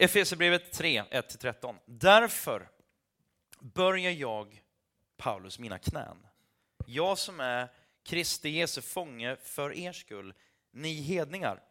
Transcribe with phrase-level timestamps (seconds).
[0.00, 1.76] Efesierbrevet 3, 1-13.
[1.86, 2.68] Därför
[3.60, 4.62] börjar jag,
[5.16, 6.26] Paulus, mina knän.
[6.86, 7.68] Jag som är
[8.02, 10.34] Kristi Jesu fånge för er skull,
[10.70, 11.62] ni hedningar.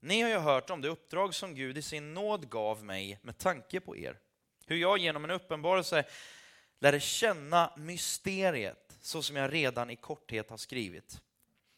[0.00, 3.38] Ni har ju hört om det uppdrag som Gud i sin nåd gav mig med
[3.38, 4.18] tanke på er.
[4.66, 6.04] Hur jag genom en uppenbarelse
[6.78, 11.20] lärde känna mysteriet, så som jag redan i korthet har skrivit.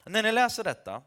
[0.05, 1.03] När ni läser detta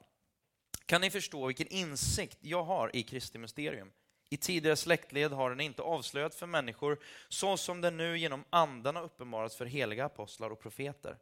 [0.86, 3.92] kan ni förstå vilken insikt jag har i Kristi mysterium.
[4.34, 9.02] I tidigare släktled har den inte avslöjat för människor så som den nu genom andarna
[9.02, 11.18] uppenbarats för heliga apostlar och profeter.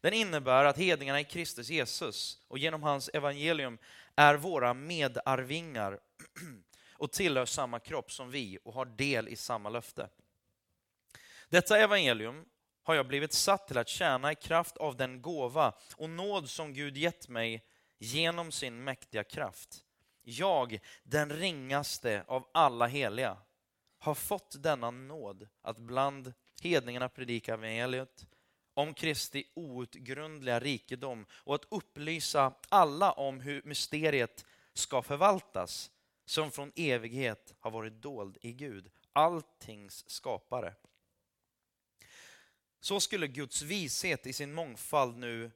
[0.00, 3.78] Den innebär att hedningarna i Kristus Jesus och genom hans evangelium
[4.16, 6.00] är våra medarvingar
[6.92, 10.08] och tillhör samma kropp som vi och har del i samma löfte.
[11.48, 12.44] Detta evangelium
[12.82, 16.72] har jag blivit satt till att tjäna i kraft av den gåva och nåd som
[16.72, 17.66] Gud gett mig
[17.98, 19.84] genom sin mäktiga kraft.
[20.22, 23.36] Jag, den ringaste av alla heliga,
[23.98, 28.26] har fått denna nåd att bland hedningarna predika evangeliet
[28.74, 35.90] om Kristi outgrundliga rikedom och att upplysa alla om hur mysteriet ska förvaltas
[36.24, 40.74] som från evighet har varit dold i Gud, alltings skapare.
[42.80, 45.50] Så skulle Guds vishet i sin mångfald nu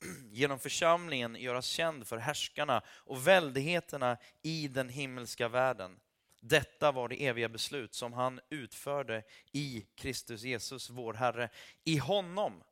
[0.30, 6.00] genom församlingen göras känd för härskarna och väldigheterna i den himmelska världen.
[6.40, 11.48] Detta var det eviga beslut som han utförde i Kristus Jesus, vår Herre.
[11.84, 12.62] I honom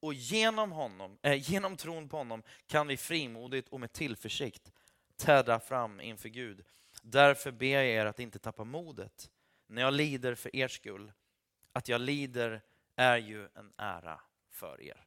[0.00, 4.72] och genom, honom, eh, genom tron på honom kan vi frimodigt och med tillförsikt
[5.16, 6.64] träda fram inför Gud.
[7.02, 9.30] Därför ber jag er att inte tappa modet
[9.66, 11.12] när jag lider för er skull.
[11.72, 12.62] Att jag lider
[12.96, 15.04] är ju en ära för er.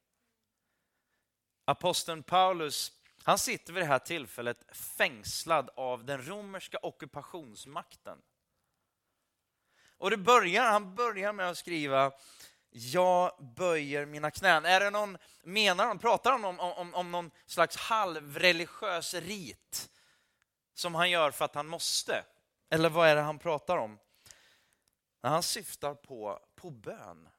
[1.69, 2.91] Aposteln Paulus
[3.23, 8.21] han sitter vid det här tillfället fängslad av den romerska ockupationsmakten.
[9.97, 12.11] Och det börjar, han börjar med att skriva
[12.69, 14.65] jag böjer mina knän.
[14.65, 19.89] Är det någon, menar han, pratar han om, om, om någon slags halvreligiös rit
[20.73, 22.23] som han gör för att han måste?
[22.69, 23.99] Eller vad är det han pratar om?
[25.21, 27.29] Han syftar på, på bön,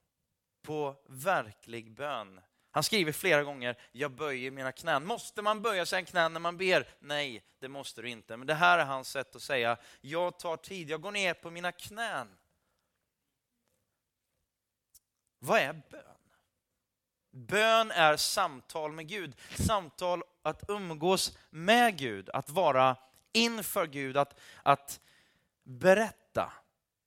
[0.62, 2.40] på verklig bön.
[2.78, 5.06] Han skriver flera gånger, jag böjer mina knän.
[5.06, 6.88] Måste man böja sina knän när man ber?
[7.00, 8.36] Nej, det måste du inte.
[8.36, 11.50] Men det här är hans sätt att säga, jag tar tid, jag går ner på
[11.50, 12.28] mina knän.
[15.38, 16.02] Vad är bön?
[17.30, 22.96] Bön är samtal med Gud, samtal att umgås med Gud, att vara
[23.32, 25.00] inför Gud, att, att
[25.62, 26.52] berätta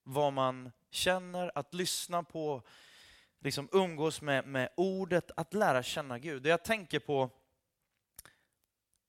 [0.04, 2.64] vad man känner, att lyssna på,
[3.42, 6.46] liksom umgås med, med ordet, att lära känna Gud.
[6.46, 7.30] Jag tänker på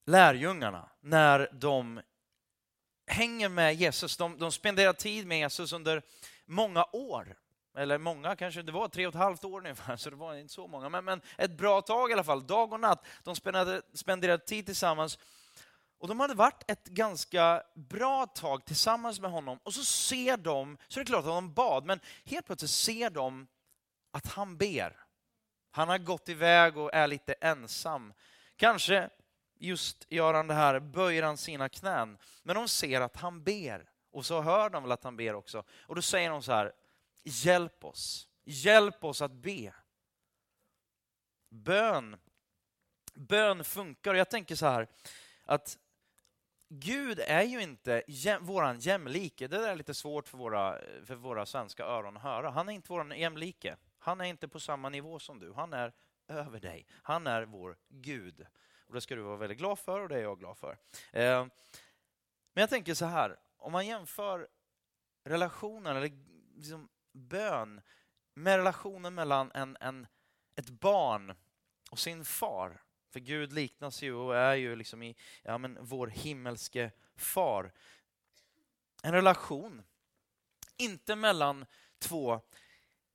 [0.06, 2.00] lärjungarna när de
[3.06, 4.16] hänger med Jesus.
[4.16, 6.02] De, de spenderar tid med Jesus under
[6.46, 7.36] många år.
[7.76, 10.54] Eller många kanske, det var tre och ett halvt år ungefär, så det var inte
[10.54, 10.88] så många.
[10.88, 13.06] Men, men ett bra tag i alla fall, dag och natt.
[13.22, 15.18] De spenderade, spenderade tid tillsammans.
[15.98, 19.58] Och de hade varit ett ganska bra tag tillsammans med honom.
[19.62, 23.10] Och så ser de, så är det klart att de bad, men helt plötsligt ser
[23.10, 23.46] de
[24.12, 24.96] att han ber.
[25.70, 28.12] Han har gått iväg och är lite ensam.
[28.56, 29.10] Kanske
[29.58, 32.18] just gör han det här, böjer han sina knän.
[32.42, 33.90] Men de ser att han ber.
[34.10, 35.64] Och så hör de väl att han ber också.
[35.86, 36.72] Och då säger de så här,
[37.24, 38.28] Hjälp oss.
[38.44, 39.74] Hjälp oss att be.
[41.50, 42.16] Bön.
[43.14, 44.14] Bön funkar.
[44.14, 44.88] Jag tänker så här
[45.44, 45.78] att
[46.68, 49.48] Gud är ju inte jäm, våran jämlike.
[49.48, 52.50] Det är lite svårt för våra, för våra svenska öron att höra.
[52.50, 53.76] Han är inte våran jämlike.
[54.02, 55.52] Han är inte på samma nivå som du.
[55.52, 55.92] Han är
[56.28, 56.86] över dig.
[57.02, 58.46] Han är vår Gud.
[58.86, 60.78] Och Det ska du vara väldigt glad för och det är jag glad för.
[61.12, 61.46] Eh,
[62.52, 64.48] men jag tänker så här, om man jämför
[65.24, 66.10] relationen, eller
[66.56, 67.80] liksom bön
[68.34, 70.06] med relationen mellan en, en,
[70.56, 71.34] ett barn
[71.90, 72.82] och sin far.
[73.10, 77.72] För Gud liknas ju och är ju liksom i ja, men vår himmelske far.
[79.02, 79.82] En relation,
[80.76, 81.66] inte mellan
[81.98, 82.40] två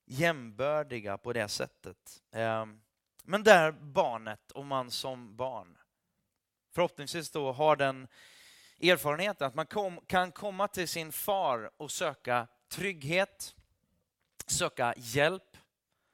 [0.07, 2.23] jämbördiga på det sättet.
[2.31, 2.81] Ehm,
[3.23, 5.77] men där barnet och man som barn
[6.77, 8.07] förhoppningsvis då har den
[8.81, 13.55] erfarenheten att man kom, kan komma till sin far och söka trygghet,
[14.47, 15.57] söka hjälp,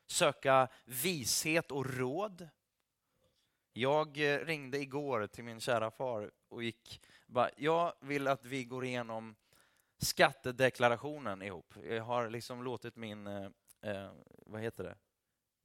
[0.08, 2.50] söka vishet och råd.
[3.74, 8.64] Jag eh, ringde igår till min kära far och gick bara, jag vill att vi
[8.64, 9.36] går igenom
[9.98, 11.74] skattedeklarationen ihop.
[11.84, 13.50] Jag har liksom låtit min, eh,
[13.84, 14.12] eh,
[14.46, 14.96] vad heter det,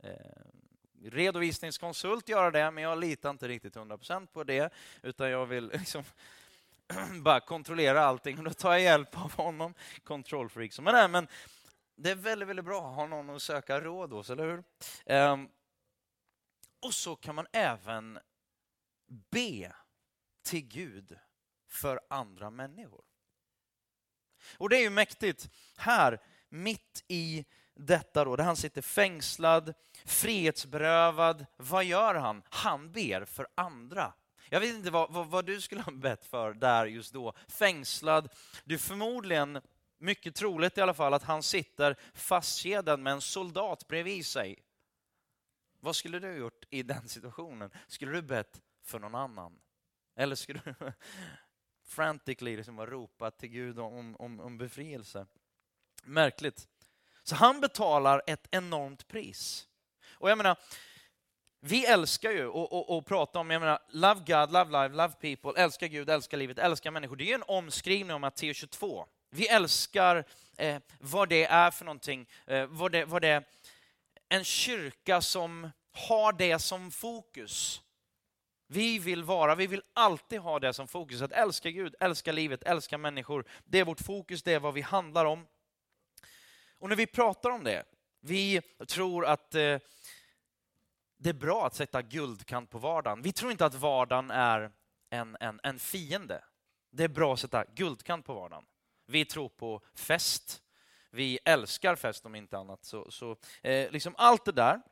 [0.09, 4.73] eh, redovisningskonsult göra det, men jag litar inte riktigt 100% på det,
[5.03, 6.05] utan jag vill liksom
[7.23, 9.75] bara kontrollera allting och då tar jag hjälp av honom,
[10.05, 11.09] kontrollfreak som han är.
[11.09, 11.29] Men
[11.97, 14.65] det är väldigt, väldigt bra att ha någon att söka råd hos, eller hur?
[15.07, 15.37] Eh,
[16.81, 18.19] och så kan man även
[19.07, 19.73] be
[20.43, 21.19] till Gud
[21.69, 23.05] för andra människor.
[24.57, 25.51] Och det är ju mäktigt.
[25.77, 27.45] Här, mitt i
[27.79, 31.47] detta då, där han sitter fängslad, frihetsberövad.
[31.57, 32.43] Vad gör han?
[32.49, 34.13] Han ber för andra.
[34.51, 37.33] Jag vet inte vad, vad, vad, du skulle ha bett för där just då.
[37.49, 38.29] Fängslad.
[38.65, 39.61] Du är förmodligen,
[39.99, 44.59] mycket troligt i alla fall, att han sitter fastkedjad med en soldat bredvid sig.
[45.81, 47.71] Vad skulle du ha gjort i den situationen?
[47.87, 49.59] Skulle du bett för någon annan?
[50.17, 50.93] Eller skulle du
[51.85, 55.27] frantically liksom ropat till Gud om, om, om befrielse?
[56.05, 56.69] Märkligt.
[57.29, 59.67] Så han betalar ett enormt pris.
[60.13, 60.57] Och jag menar,
[61.61, 62.51] vi älskar ju
[62.99, 66.59] att prata om, jag menar, love God, love life, love people, älska Gud, älska livet,
[66.59, 67.17] älska människor.
[67.17, 69.07] Det är ju en omskrivning av Matteus 22.
[69.31, 70.25] Vi älskar
[70.59, 73.45] eh, vad det är för någonting, eh, vad, det, vad det är
[74.29, 77.81] en kyrka som har det som fokus.
[78.69, 82.63] Vi vill vara, vi vill alltid ha det som fokus, att älska Gud, älska livet,
[82.63, 83.45] älska människor.
[83.65, 85.47] Det är vårt fokus, det är vad vi handlar om.
[86.79, 87.85] Och när vi pratar om det,
[88.21, 89.79] vi tror att eh,
[91.17, 93.23] det är bra att sätta guldkant på vardagen.
[93.23, 94.71] Vi tror inte att vardagen är
[95.11, 96.45] en, en, en fiende.
[96.91, 98.65] Det är bra att sätta guldkant på vardagen.
[99.07, 100.63] Vi tror på fest.
[101.11, 102.85] Vi älskar fest om inte annat.
[102.85, 104.83] Så, så eh, liksom allt det där.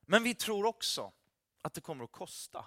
[0.00, 1.12] Men vi tror också
[1.62, 2.64] att det kommer att kosta.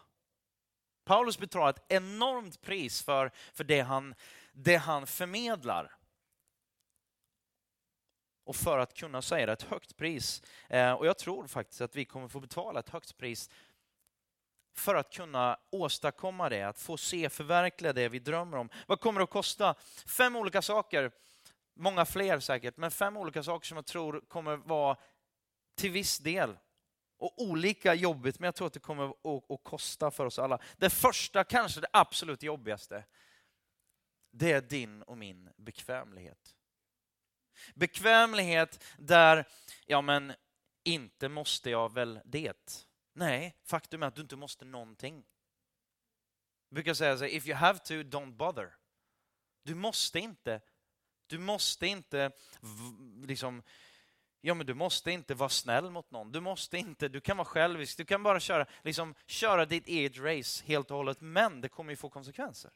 [1.03, 4.15] Paulus betalar ett enormt pris för, för det, han,
[4.51, 5.95] det han förmedlar
[8.43, 10.41] och för att kunna säga det, ett högt pris.
[10.69, 13.49] Eh, och jag tror faktiskt att vi kommer få betala ett högt pris
[14.75, 18.69] för att kunna åstadkomma det, att få se förverkliga det vi drömmer om.
[18.87, 19.75] Vad kommer det att kosta?
[20.05, 21.11] Fem olika saker,
[21.73, 24.97] många fler säkert, men fem olika saker som jag tror kommer vara
[25.75, 26.57] till viss del
[27.17, 29.09] och olika jobbigt, men jag tror att det kommer
[29.53, 30.59] att kosta för oss alla.
[30.77, 33.03] Det första, kanske det absolut jobbigaste,
[34.31, 36.55] det är din och min bekvämlighet.
[37.75, 39.47] Bekvämlighet där,
[39.85, 40.33] ja men
[40.83, 42.87] inte måste jag väl det.
[43.13, 45.25] Nej, faktum är att du inte måste någonting.
[46.69, 48.75] Jag brukar säga så if you have to, don't bother.
[49.63, 50.61] Du måste inte.
[51.27, 52.31] Du måste inte
[53.25, 53.63] liksom,
[54.41, 56.31] ja men du måste inte vara snäll mot någon.
[56.31, 60.17] Du måste inte, du kan vara självisk, du kan bara köra, liksom, köra ditt eget
[60.17, 62.71] race helt och hållet, men det kommer ju få konsekvenser.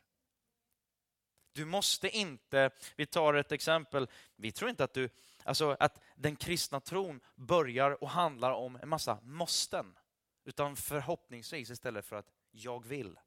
[1.58, 5.10] Du måste inte, vi tar ett exempel, vi tror inte att du,
[5.44, 9.98] alltså att den kristna tron börjar och handlar om en massa måsten.
[10.44, 13.20] Utan förhoppningsvis istället för att jag vill.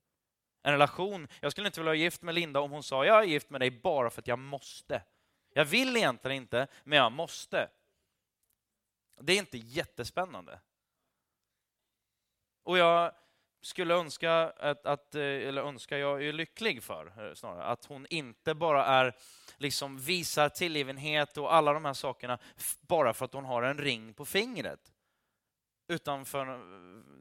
[0.63, 3.27] En relation, jag skulle inte vilja vara gift med Linda om hon sa jag är
[3.27, 5.03] gift med dig bara för att jag måste.
[5.53, 7.71] Jag vill egentligen inte, men jag måste.
[9.21, 10.61] Det är inte jättespännande.
[12.63, 13.15] Och jag
[13.61, 18.07] skulle önska, att, att, eh, eller önska, jag är lycklig för eh, snarare, att hon
[18.11, 19.17] inte bara är,
[19.57, 22.39] liksom visar tillgivenhet och alla de här sakerna
[22.81, 24.93] bara för att hon har en ring på fingret.
[25.89, 26.47] Utan för,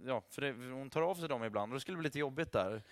[0.06, 2.52] ja, för det, hon tar av sig dem ibland och det skulle bli lite jobbigt
[2.52, 2.84] där.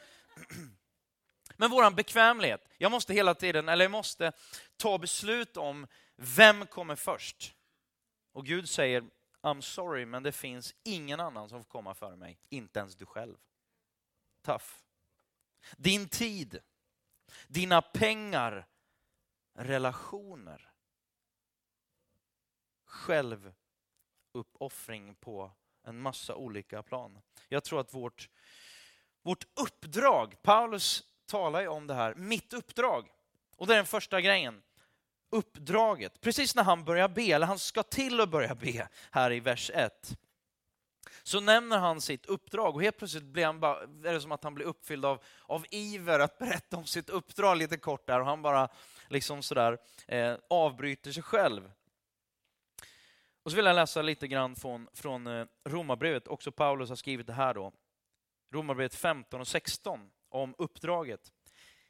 [1.57, 4.31] Men våran bekvämlighet, jag måste hela tiden, eller jag måste
[4.77, 7.53] ta beslut om vem kommer först?
[8.33, 9.03] Och Gud säger,
[9.41, 13.05] I'm sorry, men det finns ingen annan som får komma före mig, inte ens du
[13.05, 13.37] själv.
[14.41, 14.65] Tough.
[15.77, 16.59] Din tid,
[17.47, 18.67] dina pengar,
[19.53, 20.71] relationer,
[22.85, 25.51] självuppoffring på
[25.83, 27.21] en massa olika plan.
[27.47, 28.29] Jag tror att vårt,
[29.21, 33.09] vårt uppdrag, Paulus talar ju om det här, mitt uppdrag.
[33.55, 34.63] Och det är den första grejen
[35.29, 36.21] uppdraget.
[36.21, 39.71] Precis när han börjar be, eller han ska till att börja be, här i vers
[39.73, 40.17] 1,
[41.23, 44.43] så nämner han sitt uppdrag och helt plötsligt blir han bara, är det som att
[44.43, 48.25] han blir uppfylld av, av iver att berätta om sitt uppdrag lite kort där och
[48.25, 48.69] han bara
[49.07, 51.71] liksom sådär eh, avbryter sig själv.
[53.43, 57.27] Och så vill jag läsa lite grann från, från eh, Romarbrevet, också Paulus har skrivit
[57.27, 57.73] det här då.
[58.51, 61.31] Romarbrevet 15 och 16 om uppdraget.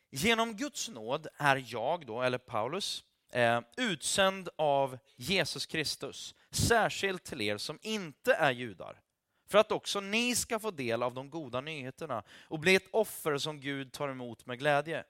[0.10, 7.42] Genom Guds nåd är jag då, eller Paulus, eh, utsänd av Jesus Kristus, särskilt till
[7.42, 9.02] er som inte är judar,
[9.50, 13.38] för att också ni ska få del av de goda nyheterna och bli ett offer
[13.38, 15.04] som Gud tar emot med glädje.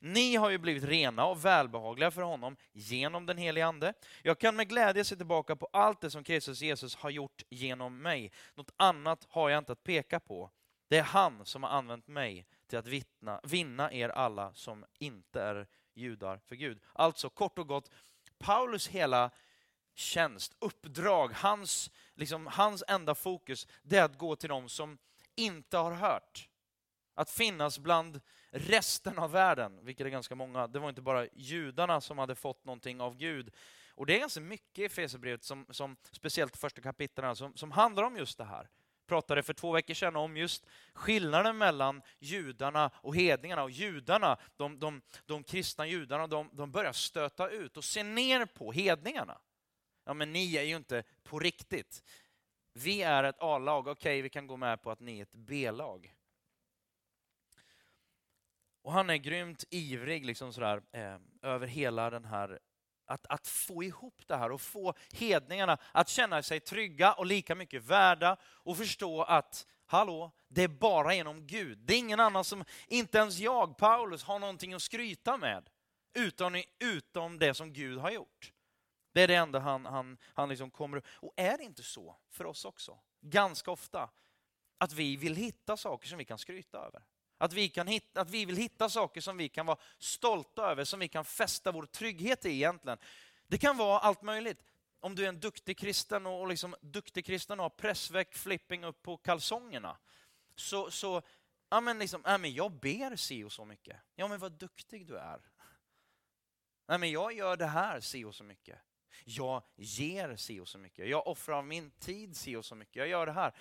[0.00, 3.94] Ni har ju blivit rena och välbehagliga för honom genom den helige Ande.
[4.22, 8.02] Jag kan med glädje se tillbaka på allt det som Kristus Jesus har gjort genom
[8.02, 8.32] mig.
[8.54, 10.50] Något annat har jag inte att peka på.
[10.88, 15.42] Det är han som har använt mig till att vittna, vinna er alla som inte
[15.42, 16.80] är judar för Gud.
[16.92, 17.90] Alltså kort och gott,
[18.38, 19.30] Paulus hela
[19.94, 24.98] tjänst, uppdrag, hans, liksom, hans enda fokus, det är att gå till dem som
[25.34, 26.48] inte har hört.
[27.14, 28.20] Att finnas bland
[28.50, 30.66] resten av världen, vilket är ganska många.
[30.66, 33.50] Det var inte bara judarna som hade fått någonting av Gud.
[33.94, 38.02] Och det är ganska mycket i Efesierbrevet, som, som, speciellt första kapitlen, som, som handlar
[38.02, 38.68] om just det här.
[39.12, 43.62] Pratade för två veckor sedan om just skillnaden mellan judarna och hedningarna.
[43.62, 48.46] Och judarna, de, de, de kristna judarna, de, de börjar stöta ut och se ner
[48.46, 49.40] på hedningarna.
[50.04, 52.02] Ja, men ni är ju inte på riktigt.
[52.72, 55.34] Vi är ett A-lag, okej, okay, vi kan gå med på att ni är ett
[55.34, 56.14] B-lag.
[58.82, 62.58] Och han är grymt ivrig liksom sådär, eh, över hela den här
[63.12, 67.54] att, att få ihop det här och få hedningarna att känna sig trygga och lika
[67.54, 71.78] mycket värda och förstå att hallå, det är bara genom Gud.
[71.78, 75.70] Det är ingen annan som, inte ens jag, Paulus, har någonting att skryta med
[76.14, 78.52] utom, utom det som Gud har gjort.
[79.12, 81.02] Det är det enda han, han, han liksom kommer...
[81.08, 82.98] Och är det inte så för oss också?
[83.20, 84.10] Ganska ofta.
[84.78, 87.02] Att vi vill hitta saker som vi kan skryta över.
[87.42, 90.84] Att vi, kan hitta, att vi vill hitta saker som vi kan vara stolta över,
[90.84, 92.98] som vi kan fästa vår trygghet i egentligen.
[93.46, 94.64] Det kan vara allt möjligt.
[95.00, 99.02] Om du är en duktig kristen och liksom, duktig kristen och har pressväck, flipping upp
[99.02, 99.96] på kalsongerna.
[100.56, 101.22] Så, så
[101.68, 103.96] ja, men liksom, ja, men jag ber si och så mycket.
[104.14, 105.40] Ja men vad duktig du är.
[106.86, 108.78] Ja, men jag gör det här si och så mycket.
[109.24, 111.08] Jag ger si och så mycket.
[111.08, 112.96] Jag offrar min tid si och så mycket.
[112.96, 113.54] Jag gör det här.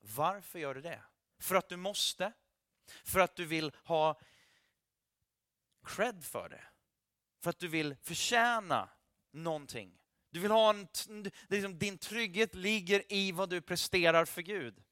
[0.00, 1.02] Varför gör du det?
[1.38, 2.32] För att du måste?
[3.04, 4.20] För att du vill ha
[5.84, 6.64] cred för det.
[7.42, 8.88] För att du vill förtjäna
[9.32, 9.98] någonting.
[10.30, 10.88] Du vill ha en,
[11.48, 14.82] liksom, din trygghet ligger i vad du presterar för Gud.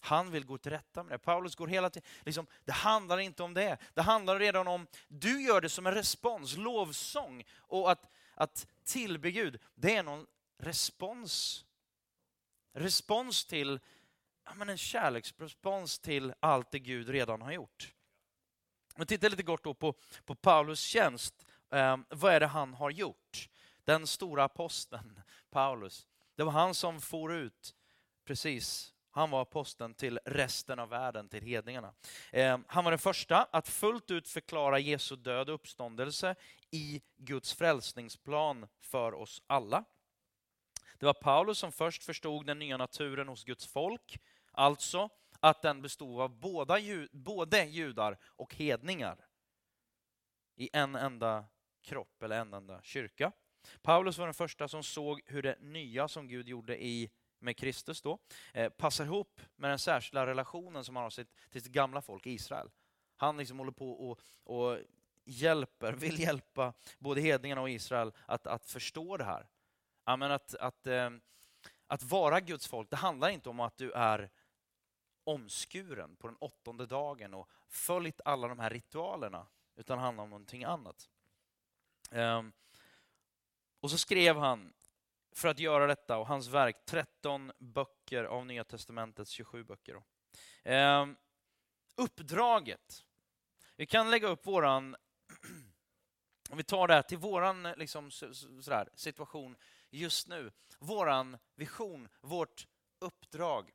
[0.00, 1.18] Han vill gå till rätta med det.
[1.18, 3.78] Paulus går hela tiden, liksom, det handlar inte om det.
[3.94, 7.44] Det handlar redan om, du gör det som en respons, lovsång.
[7.56, 10.26] Och att, att tillbe Gud, det är någon
[10.58, 11.64] respons.
[12.74, 13.80] Respons till
[14.52, 17.94] ja, men en kärleksrespons till allt det Gud redan har gjort.
[18.96, 19.94] Men titta lite kort då på,
[20.24, 21.46] på Paulus tjänst.
[21.70, 23.48] Eh, vad är det han har gjort?
[23.84, 26.06] Den stora aposteln Paulus,
[26.36, 27.74] det var han som for ut,
[28.24, 31.94] precis, han var aposteln till resten av världen, till hedningarna.
[32.32, 36.34] Eh, han var den första att fullt ut förklara Jesu död och uppståndelse
[36.70, 39.84] i Guds frälsningsplan för oss alla.
[40.98, 44.18] Det var Paulus som först förstod den nya naturen hos Guds folk,
[44.52, 45.08] alltså
[45.40, 46.78] att den bestod av båda,
[47.12, 49.26] både judar och hedningar
[50.56, 51.44] i en enda
[51.82, 53.32] kropp eller en enda kyrka.
[53.82, 58.02] Paulus var den första som såg hur det nya som Gud gjorde i, med Kristus
[58.02, 58.18] då,
[58.54, 62.26] eh, passar ihop med den särskilda relationen som han har sitt, till sitt gamla folk
[62.26, 62.70] Israel.
[63.16, 64.78] Han liksom håller på och, och
[65.24, 69.46] hjälper, vill hjälpa både hedningarna och Israel att, att förstå det här.
[70.04, 71.10] Att, att, eh,
[71.86, 74.30] att vara Guds folk, det handlar inte om att du är
[75.24, 80.30] omskuren på den åttonde dagen och följt alla de här ritualerna, utan det handlar om
[80.30, 81.08] någonting annat.
[82.10, 82.52] Um,
[83.80, 84.72] och så skrev han,
[85.34, 90.02] för att göra detta, och hans verk, 13 böcker av Nya Testamentets 27 böcker.
[90.64, 91.16] Um,
[91.96, 93.04] uppdraget.
[93.76, 94.96] Vi kan lägga upp våran
[96.52, 99.56] om vi tar det här till våran liksom, sådär, situation
[99.90, 100.52] just nu.
[100.78, 102.66] Våran vision, vårt
[102.98, 103.70] uppdrag.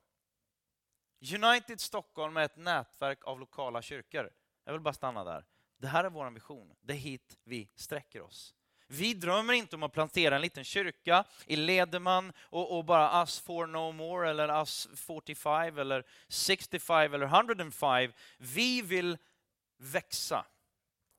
[1.21, 4.29] United Stockholm är ett nätverk av lokala kyrkor.
[4.63, 5.45] Jag vill bara stanna där.
[5.77, 6.75] Det här är vår vision.
[6.81, 8.53] Det är hit vi sträcker oss.
[8.87, 13.39] Vi drömmer inte om att plantera en liten kyrka i Lederman och, och, bara us
[13.39, 18.13] for no more eller us 45 eller 65 eller 105.
[18.37, 19.17] Vi vill
[19.77, 20.45] växa.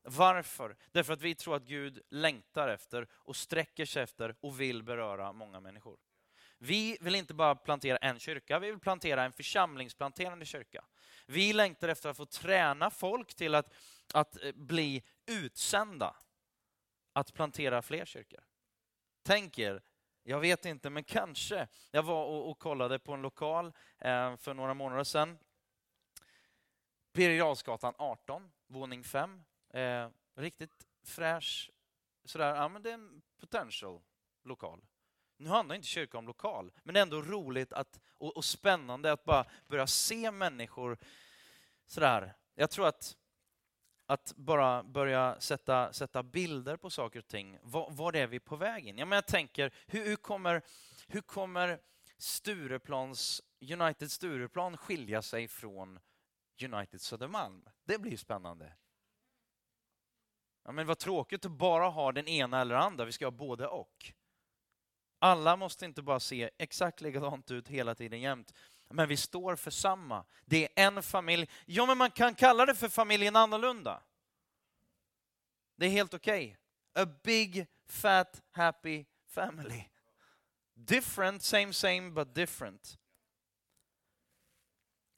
[0.02, 0.76] Varför?
[0.92, 5.32] Därför att vi tror att Gud längtar efter och sträcker sig efter och vill beröra
[5.32, 5.98] många människor.
[6.58, 10.84] Vi vill inte bara plantera en kyrka, vi vill plantera en församlingsplanterande kyrka.
[11.26, 13.74] Vi längtar efter att få träna folk till att,
[14.14, 16.16] att eh, bli utsända,
[17.12, 18.44] att plantera fler kyrkor.
[19.22, 19.82] Tänk er,
[20.22, 21.68] jag vet inte, men kanske.
[21.90, 23.66] Jag var och, och kollade på en lokal
[23.98, 25.38] eh, för några månader sedan.
[27.12, 27.56] Birger
[27.98, 29.44] 18, våning 5.
[29.70, 31.70] Eh, riktigt fräsch,
[32.24, 34.00] sådär, ja men det är en potential
[34.44, 34.84] lokal.
[35.40, 39.12] Nu handlar inte kyrkan om lokal, men det är ändå roligt att, och, och spännande
[39.12, 40.98] att bara börja se människor
[41.86, 42.34] sådär.
[42.54, 43.16] Jag tror att,
[44.06, 48.56] att bara börja sätta, sätta bilder på saker och ting, var, var är vi på
[48.56, 48.98] väg in?
[48.98, 50.62] Ja, men jag tänker, hur, hur, kommer,
[51.06, 51.80] hur kommer
[52.18, 56.00] Stureplans, United Stureplan skilja sig från
[56.62, 57.68] United Södermalm.
[57.84, 58.72] Det blir spännande.
[60.64, 63.66] Ja, men vad tråkigt att bara ha den ena eller andra, vi ska ha både
[63.66, 64.12] och.
[65.18, 68.54] Alla måste inte bara se exakt likadant ut hela tiden jämt,
[68.90, 70.24] men vi står för samma.
[70.44, 71.50] Det är en familj.
[71.66, 74.02] Ja, men man kan kalla det för familjen annorlunda.
[75.76, 76.58] Det är helt okej.
[76.92, 77.04] Okay.
[77.04, 79.84] A big, fat, happy family.
[80.74, 82.98] Different, same, same, but different.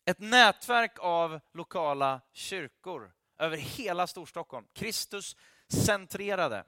[0.05, 4.67] Ett nätverk av lokala kyrkor över hela Storstockholm.
[4.73, 6.65] Kristus-centrerade,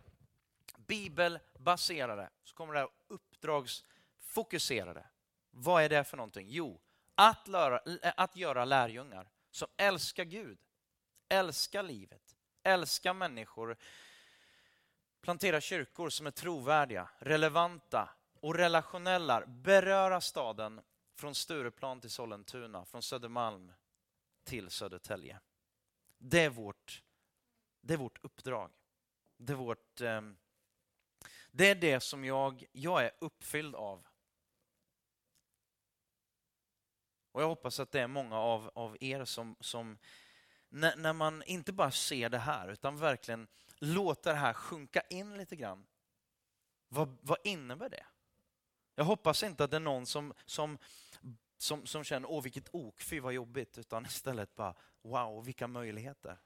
[0.93, 2.31] bibelbaserade.
[2.45, 5.07] Så kommer det här uppdragsfokuserade.
[5.51, 6.47] Vad är det för någonting?
[6.51, 6.81] Jo,
[7.15, 7.81] att, lära,
[8.17, 10.59] att göra lärjungar som älskar Gud,
[11.29, 13.77] älskar livet, älskar människor.
[15.21, 18.09] Plantera kyrkor som är trovärdiga, relevanta
[18.41, 19.47] och relationella.
[19.47, 20.81] Beröra staden
[21.15, 23.73] från Stureplan till Sollentuna, från Södermalm
[24.45, 25.41] till Södertälje.
[26.19, 27.03] Det är vårt,
[27.81, 28.71] det är vårt uppdrag.
[29.37, 30.21] Det är, vårt, eh,
[31.53, 34.07] det är det som jag, jag är uppfylld av.
[37.33, 39.99] Och jag hoppas att det är många av, av er som, som
[40.69, 45.37] när, när man inte bara ser det här utan verkligen låter det här sjunka in
[45.37, 45.87] lite grann.
[46.89, 48.07] Vad, vad innebär det?
[48.95, 50.79] Jag hoppas inte att det är någon som, som,
[51.57, 56.39] som, som känner åh vilket ok, fy vad jobbigt, utan istället bara wow vilka möjligheter.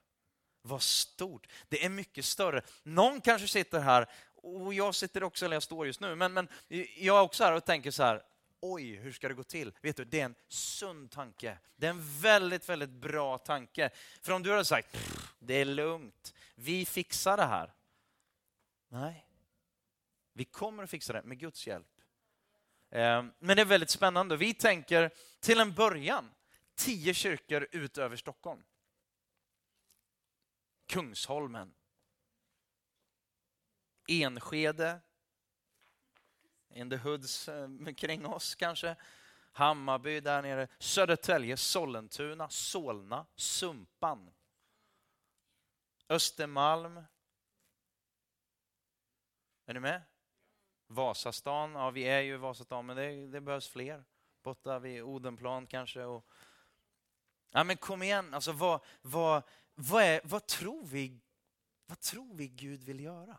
[0.63, 1.47] Vad stort.
[1.69, 2.63] Det är mycket större.
[2.83, 4.11] Någon kanske sitter här,
[4.47, 6.49] och jag sitter också, eller jag står just nu, men, men
[6.97, 8.23] jag är också här och tänker så här,
[8.61, 9.73] oj, hur ska det gå till?
[9.83, 11.59] Vet du, det är en sund tanke.
[11.77, 13.91] Det är en väldigt, väldigt bra tanke.
[14.23, 14.97] För om du hade sagt,
[15.39, 17.73] det är lugnt, vi fixar det här.
[18.89, 19.27] Nej,
[20.33, 22.01] vi kommer att fixa det med Guds hjälp.
[22.91, 24.37] Ehm, men det är väldigt spännande.
[24.37, 25.11] Vi tänker
[25.41, 26.31] till en början
[26.75, 28.63] tio kyrkor utöver Stockholm.
[30.87, 31.75] Kungsholmen.
[34.09, 35.01] Enskede.
[36.71, 38.97] In the hoods eh, kring oss kanske.
[39.53, 40.69] Hammarby där nere.
[40.79, 44.31] Södertälje, Sollentuna, Solna, Sumpan.
[46.09, 47.05] Östermalm.
[49.67, 50.03] Är ni med?
[50.87, 54.05] Vasastan, ja vi är ju i Vasastan men det, det behövs fler.
[54.43, 56.05] Borta vid Odenplan kanske.
[56.05, 56.29] Och...
[57.51, 59.43] Ja men kom igen, alltså vad, vad,
[59.75, 61.21] vad, är, vad, tror vi,
[61.87, 63.39] vad tror vi Gud vill göra?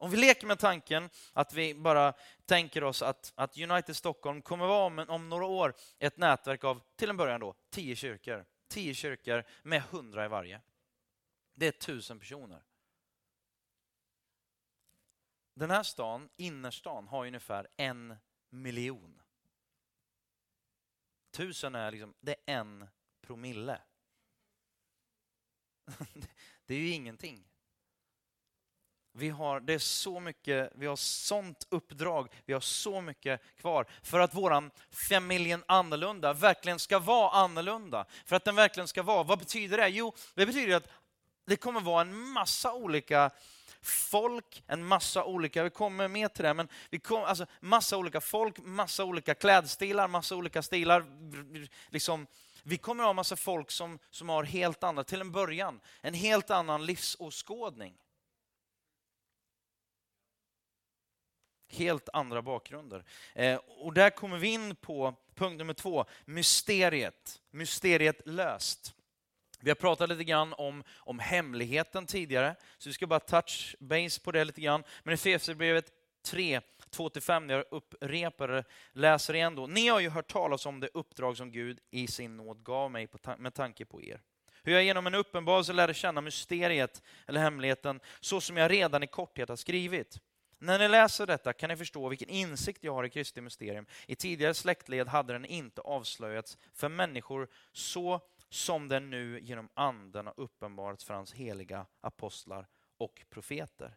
[0.00, 2.12] Om vi leker med tanken att vi bara
[2.46, 6.82] tänker oss att, att United Stockholm kommer vara om, om några år ett nätverk av,
[6.96, 8.44] till en början då, tio kyrkor.
[8.68, 10.60] Tio kyrkor med hundra i varje.
[11.54, 12.62] Det är tusen personer.
[15.54, 18.16] Den här stan, innerstan, har ungefär en
[18.50, 19.22] miljon.
[21.30, 22.88] Tusen är liksom, det är en
[23.20, 23.80] promille.
[26.66, 27.48] Det är ju ingenting.
[29.18, 33.86] Vi har, det är så mycket, vi har sånt uppdrag, vi har så mycket kvar
[34.02, 34.70] för att våran
[35.08, 38.06] familjen annorlunda verkligen ska vara annorlunda.
[38.24, 39.88] För att den verkligen ska vara, vad betyder det?
[39.88, 40.88] Jo, det betyder att
[41.46, 43.30] det kommer vara en massa olika
[43.82, 48.20] folk, en massa olika, vi kommer med till det, men vi kommer, alltså massa olika
[48.20, 51.04] folk, massa olika klädstilar, massa olika stilar.
[51.88, 52.26] Liksom,
[52.62, 56.50] vi kommer ha massa folk som, som har helt andra, till en början, en helt
[56.50, 57.94] annan livsåskådning.
[61.68, 63.04] Helt andra bakgrunder.
[63.34, 67.40] Eh, och där kommer vi in på punkt nummer två, mysteriet.
[67.50, 68.94] Mysteriet löst.
[69.60, 74.20] Vi har pratat lite grann om, om hemligheten tidigare, så vi ska bara touch base
[74.20, 74.82] på det lite grann.
[75.02, 79.66] Men i Efesierbrevet 3, 2-5, när jag upprepar det, läser igen då.
[79.66, 83.06] Ni har ju hört talas om det uppdrag som Gud i sin nåd gav mig
[83.06, 84.20] ta med tanke på er.
[84.62, 89.06] Hur jag genom en uppenbarelse lärde känna mysteriet, eller hemligheten, så som jag redan i
[89.06, 90.20] korthet har skrivit.
[90.58, 93.86] När ni läser detta kan ni förstå vilken insikt jag har i Kristi mysterium.
[94.06, 100.26] I tidigare släktled hade den inte avslöjats för människor så som den nu genom anden
[100.26, 102.66] har uppenbarats för hans heliga apostlar
[102.98, 103.96] och profeter.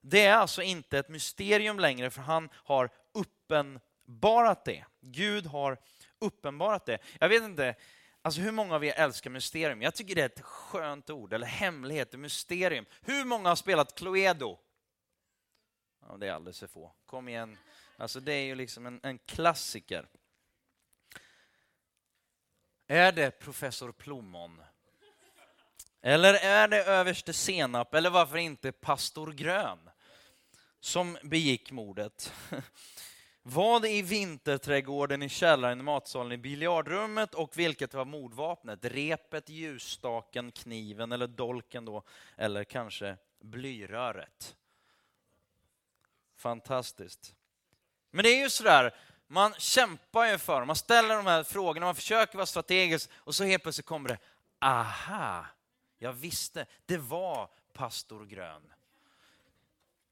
[0.00, 4.84] Det är alltså inte ett mysterium längre för han har uppenbarat det.
[5.00, 5.78] Gud har
[6.18, 6.98] uppenbarat det.
[7.20, 7.74] Jag vet inte
[8.22, 9.82] alltså hur många av er älskar mysterium.
[9.82, 12.86] Jag tycker det är ett skönt ord, eller hemlighet, mysterium.
[13.00, 14.58] Hur många har spelat Cluedo?
[16.08, 16.92] Ja, det är alldeles för få.
[17.06, 17.58] Kom igen.
[17.96, 20.08] Alltså det är ju liksom en, en klassiker.
[22.86, 24.62] Är det professor Plommon?
[26.02, 29.90] Eller är det överste Senap, eller varför inte pastor Grön,
[30.80, 32.32] som begick mordet?
[33.42, 38.84] Vad i vinterträdgården, i källaren, i matsalen, i biljardrummet och vilket var mordvapnet?
[38.84, 42.02] Repet, ljusstaken, kniven eller dolken då,
[42.36, 44.56] eller kanske blyröret.
[46.36, 47.34] Fantastiskt.
[48.10, 48.94] Men det är ju sådär,
[49.26, 53.44] man kämpar ju för man ställer de här frågorna, man försöker vara strategisk och så
[53.44, 54.18] helt plötsligt kommer det,
[54.58, 55.46] aha,
[55.98, 58.72] jag visste, det var pastor Grön.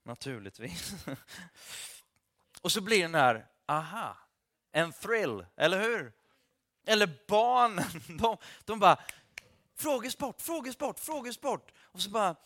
[0.02, 0.94] Naturligtvis.
[2.60, 4.16] Och så blir den här, aha,
[4.72, 6.12] en thrill, eller hur?
[6.86, 7.84] Eller barnen,
[8.18, 8.98] de, de bara,
[9.76, 11.72] frågesport, frågesport, frågesport.
[11.82, 12.36] Och så bara,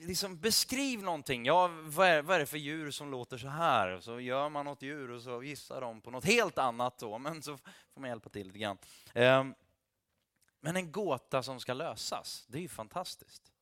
[0.00, 1.46] liksom beskriv någonting.
[1.46, 3.88] Ja, vad är, vad är det för djur som låter så här?
[3.88, 7.18] Och så gör man något djur och så gissar de på något helt annat då,
[7.18, 7.56] men så
[7.94, 8.78] får man hjälpa till lite grann.
[9.14, 9.54] Ehm,
[10.60, 13.52] men en gåta som ska lösas, det är ju fantastiskt.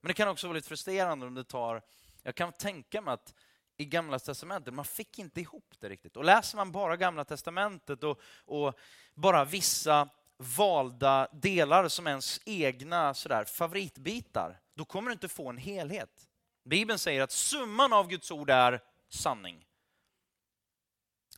[0.00, 1.82] Men det kan också vara lite frustrerande om det tar...
[2.22, 3.34] Jag kan tänka mig att
[3.76, 6.16] i Gamla Testamentet, man fick inte ihop det riktigt.
[6.16, 8.78] Och läser man bara Gamla Testamentet och, och
[9.14, 15.58] bara vissa valda delar som ens egna sådär, favoritbitar, då kommer du inte få en
[15.58, 16.28] helhet.
[16.64, 19.66] Bibeln säger att summan av Guds ord är sanning.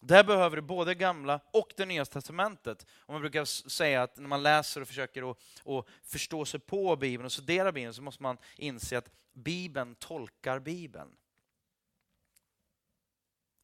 [0.00, 2.86] Där behöver du både gamla och det nya testamentet.
[2.98, 6.96] Och man brukar säga att när man läser och försöker att, att förstå sig på
[6.96, 11.16] Bibeln och studera Bibeln så måste man inse att Bibeln tolkar Bibeln.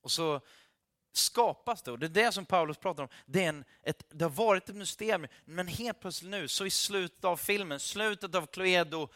[0.01, 0.41] Och så
[1.17, 3.09] skapas det, och det är det som Paulus pratar om.
[3.27, 6.71] Det, är en, ett, det har varit ett mysterium, men helt plötsligt nu, så i
[6.71, 9.09] slutet av filmen, slutet av Cluedo,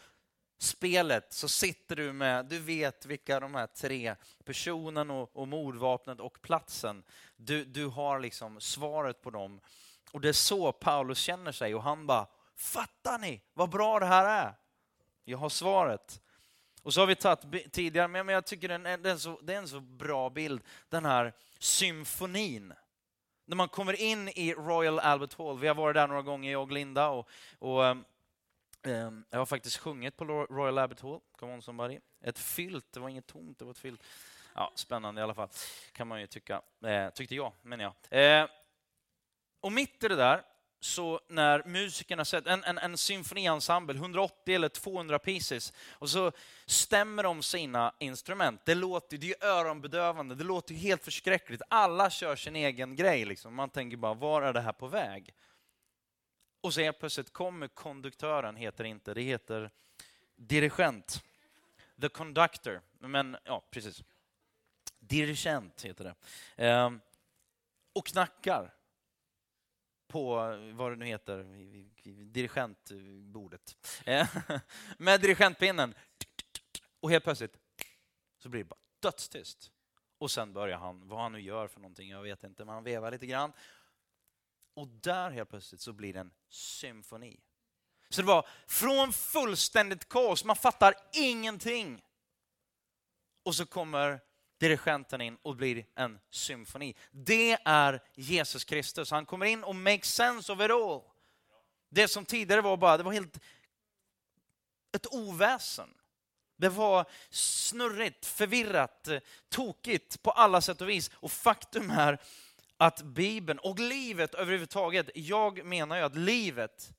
[0.57, 6.19] spelet så sitter du med, du vet vilka de här tre, personen och, och mordvapnet
[6.19, 7.03] och platsen,
[7.37, 9.61] du, du har liksom svaret på dem.
[10.11, 14.05] Och det är så Paulus känner sig och han bara, fattar ni vad bra det
[14.05, 14.53] här är?
[15.23, 16.21] Jag har svaret.
[16.83, 19.57] Och så har vi tagit tidigare, men jag tycker det är, en så, det är
[19.57, 22.73] en så bra bild, den här symfonin.
[23.45, 26.61] När man kommer in i Royal Albert Hall, vi har varit där några gånger, jag
[26.61, 31.61] och Linda, och, och um, jag har faktiskt sjungit på Royal Albert Hall, Come on
[31.61, 31.99] somebody.
[32.21, 34.03] Ett fyllt, det var inget tomt, det var ett fyllt.
[34.55, 35.49] Ja, spännande i alla fall,
[35.91, 36.61] kan man ju tycka.
[36.85, 38.41] Eh, tyckte jag, menar jag.
[38.41, 38.49] Eh,
[39.59, 40.43] och mitt i det där
[40.79, 46.31] så när musikerna sett en, en, en symfoniensemble, 180 eller 200 pieces, och så
[46.65, 48.61] stämmer de sina instrument.
[48.65, 51.61] Det låter det är öronbedövande, det låter helt förskräckligt.
[51.69, 53.25] Alla kör sin egen grej.
[53.25, 53.55] Liksom.
[53.55, 55.33] Man tänker bara, var är det här på väg?
[56.61, 59.71] Och så helt plötsligt kommer konduktören, heter det inte, det heter
[60.35, 61.23] dirigent.
[62.01, 62.81] The conductor.
[62.99, 64.03] Men ja, precis.
[64.99, 66.15] Dirigent heter det.
[66.65, 67.01] Ehm,
[67.93, 68.73] och knackar
[70.09, 70.35] på,
[70.73, 71.43] vad det nu heter,
[72.25, 73.77] dirigentbordet.
[74.05, 74.27] Eh,
[74.97, 75.93] med dirigentpinnen.
[76.99, 77.57] Och helt plötsligt
[78.37, 79.71] så blir det bara dödstyst.
[80.17, 82.83] Och sen börjar han, vad han nu gör för någonting, jag vet inte, men han
[82.83, 83.53] vevar lite grann.
[84.73, 87.39] Och där helt plötsligt så blir det en symfoni.
[88.09, 92.01] Så det var från fullständigt kaos, man fattar ingenting.
[93.43, 94.21] Och så kommer
[94.59, 96.95] dirigenten in och blir en symfoni.
[97.11, 99.11] Det är Jesus Kristus.
[99.11, 101.01] Han kommer in och makes sense of it all.
[101.89, 103.39] Det som tidigare var bara, det var helt
[104.91, 105.89] ett oväsen.
[106.57, 109.07] Det var snurrigt, förvirrat,
[109.49, 111.11] tokigt på alla sätt och vis.
[111.13, 112.21] Och faktum är
[112.77, 116.93] att Bibeln och livet överhuvudtaget, jag menar ju att livet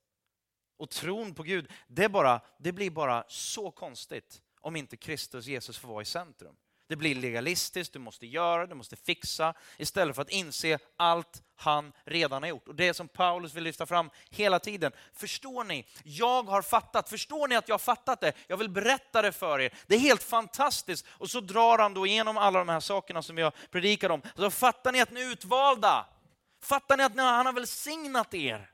[0.77, 5.79] och tron på Gud, det, bara, det blir bara så konstigt om inte Kristus, Jesus,
[5.79, 6.57] får vara i centrum.
[6.91, 11.93] Det blir legalistiskt, du måste göra, du måste fixa, istället för att inse allt han
[12.05, 12.69] redan har gjort.
[12.69, 14.93] Och det som Paulus vill lyfta fram hela tiden.
[15.15, 15.87] Förstår ni?
[16.05, 17.09] Jag har fattat.
[17.09, 18.33] Förstår ni att jag har fattat det?
[18.47, 19.75] Jag vill berätta det för er.
[19.87, 21.07] Det är helt fantastiskt.
[21.11, 24.23] Och så drar han då igenom alla de här sakerna som jag predikar om.
[24.37, 26.07] Så fattar ni att ni är utvalda?
[26.63, 28.71] Fattar ni att han har välsignat er?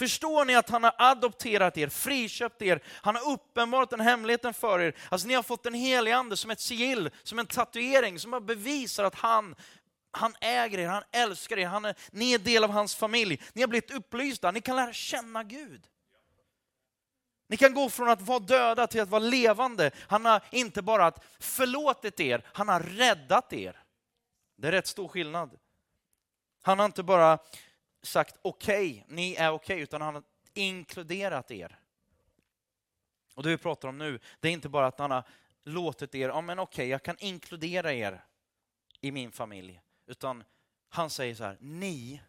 [0.00, 4.80] Förstår ni att han har adopterat er, friköpt er, han har uppenbarat den hemligheten för
[4.80, 4.94] er.
[5.08, 9.04] Alltså ni har fått en helig ande som ett sigill, som en tatuering som bevisar
[9.04, 9.56] att han,
[10.10, 13.42] han äger er, han älskar er, han är, ni är del av hans familj.
[13.52, 15.86] Ni har blivit upplysta, ni kan lära känna Gud.
[17.48, 19.90] Ni kan gå från att vara döda till att vara levande.
[20.08, 23.82] Han har inte bara förlåtit er, han har räddat er.
[24.56, 25.58] Det är rätt stor skillnad.
[26.62, 27.38] Han har inte bara
[28.02, 30.22] sagt okej, okay, ni är okej, okay, utan han har
[30.54, 31.78] inkluderat er.
[33.34, 35.24] Och det vi pratar om nu, det är inte bara att han har
[35.62, 38.24] låtit er, ja men okej, okay, jag kan inkludera er
[39.00, 39.80] i min familj.
[40.06, 40.44] Utan
[40.88, 42.22] han säger så här, ni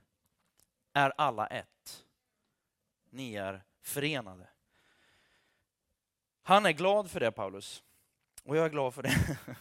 [0.94, 2.06] är alla ett.
[3.10, 4.48] Ni är förenade.
[6.44, 7.84] Han är glad för det, Paulus.
[8.44, 9.38] Och jag är glad för det.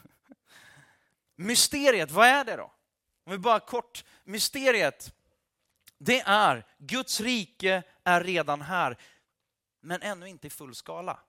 [1.34, 2.72] Mysteriet, vad är det då?
[3.24, 5.14] Om vi bara kort, mysteriet,
[6.02, 8.96] det är Guds rike är redan här,
[9.80, 11.20] men ännu inte i full skala.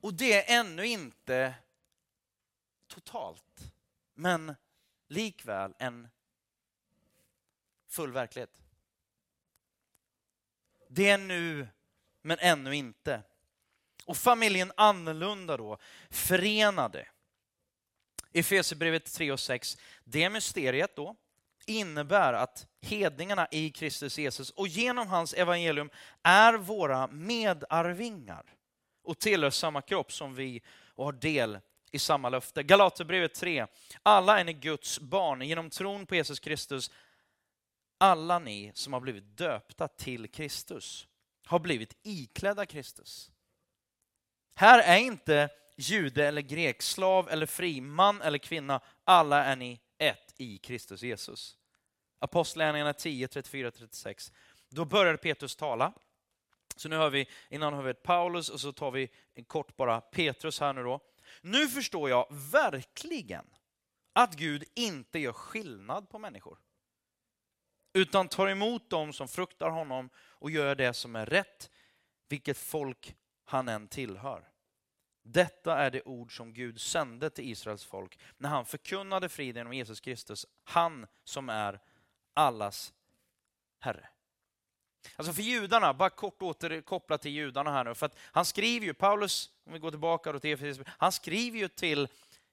[0.00, 1.54] Och det är ännu inte
[2.86, 3.72] totalt,
[4.14, 4.54] men
[5.08, 6.08] likväl en
[7.88, 8.62] full verklighet.
[10.88, 11.68] Det är nu,
[12.22, 13.22] men ännu inte.
[14.06, 15.78] Och familjen annorlunda då,
[16.10, 17.08] förenade.
[18.32, 21.16] Efesierbrevet 3 och 6, det mysteriet då
[21.66, 25.90] innebär att hedningarna i Kristus Jesus och genom hans evangelium
[26.22, 28.44] är våra medarvingar
[29.04, 30.62] och tillhör samma kropp som vi
[30.94, 31.58] och har del
[31.92, 32.62] i samma löfte.
[32.62, 33.66] Galaterbrevet 3.
[34.02, 36.90] Alla är ni Guds barn genom tron på Jesus Kristus.
[37.98, 41.06] Alla ni som har blivit döpta till Kristus
[41.46, 43.30] har blivit iklädda Kristus.
[44.54, 48.80] Här är inte jude eller grek, slav eller fri, man eller kvinna.
[49.04, 49.80] Alla är ni
[50.34, 51.56] ett i Kristus Jesus.
[52.18, 54.32] Apostlagärningarna 10, 34-36.
[54.68, 55.92] Då började Petrus tala.
[56.76, 59.76] Så nu har vi, innan har vi ett Paulus och så tar vi en kort
[59.76, 61.00] bara Petrus här nu då.
[61.42, 63.44] Nu förstår jag verkligen
[64.12, 66.58] att Gud inte gör skillnad på människor.
[67.92, 71.70] Utan tar emot dem som fruktar honom och gör det som är rätt,
[72.28, 74.53] vilket folk han än tillhör.
[75.26, 79.72] Detta är det ord som Gud sände till Israels folk när han förkunnade friden om
[79.72, 81.80] Jesus Kristus, han som är
[82.34, 82.92] allas
[83.80, 84.08] Herre.
[85.16, 88.94] Alltså för judarna, bara kort återkopplat till judarna här nu, för att han skriver ju,
[88.94, 92.08] Paulus, om vi går tillbaka till Efesius, han skriver ju till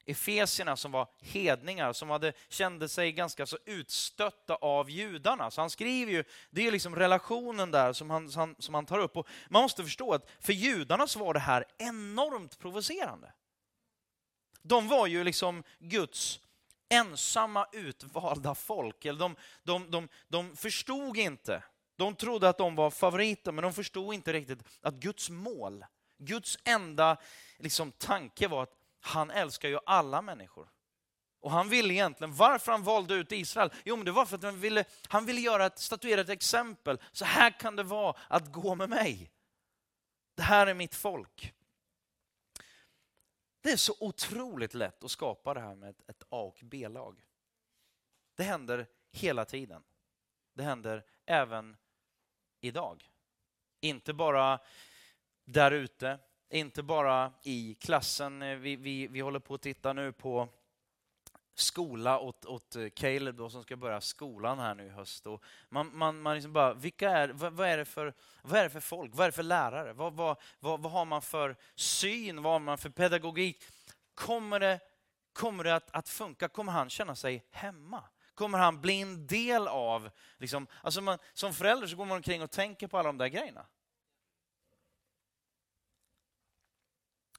[0.05, 5.51] Efesierna som var hedningar, som hade, kände sig ganska så utstötta av judarna.
[5.51, 8.99] Så han skriver ju, det är liksom relationen där som han, som, som han tar
[8.99, 9.17] upp.
[9.17, 13.33] Och man måste förstå att för judarna så var det här enormt provocerande.
[14.61, 16.39] De var ju liksom Guds
[16.89, 19.05] ensamma utvalda folk.
[19.05, 21.63] Eller de, de, de, de förstod inte
[22.01, 25.85] de trodde att de var favoriter, men de förstod inte riktigt att Guds mål,
[26.17, 27.17] Guds enda
[27.57, 30.69] liksom, tanke var att han älskar ju alla människor.
[31.39, 33.73] Och han ville egentligen, varför han valde ut Israel?
[33.85, 36.99] Jo, men det var för att han ville, han ville göra ett, statuera ett exempel.
[37.11, 39.31] Så här kan det vara att gå med mig.
[40.35, 41.53] Det här är mitt folk.
[43.61, 47.25] Det är så otroligt lätt att skapa det här med ett, ett A och B-lag.
[48.35, 49.83] Det händer hela tiden.
[50.53, 51.77] Det händer även
[52.61, 53.09] idag.
[53.79, 54.59] Inte bara
[55.45, 56.19] där ute,
[56.51, 58.41] inte bara i klassen.
[58.41, 60.47] Eh, vi, vi, vi håller på att titta nu på
[61.55, 65.27] skola åt, åt eh, Caleb då, som ska börja skolan här nu i höst.
[65.27, 68.63] Och man, man, man liksom bara, vilka är, vad, vad, är det för, vad är
[68.63, 69.15] det för folk?
[69.15, 69.93] Vad är det för lärare?
[69.93, 72.43] Vad, vad, vad, vad har man för syn?
[72.43, 73.63] Vad har man för pedagogik?
[74.13, 74.79] Kommer det,
[75.33, 76.47] kommer det att, att funka?
[76.47, 78.03] Kommer han känna sig hemma?
[78.41, 80.09] kommer han bli en del av...
[80.37, 83.27] Liksom, alltså man, som förälder så går man omkring och tänker på alla de där
[83.27, 83.65] grejerna.